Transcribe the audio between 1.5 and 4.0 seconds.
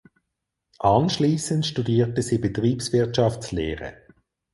studierte sie Betriebswirtschaftslehre.